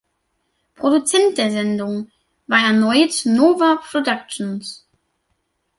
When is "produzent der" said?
0.73-1.51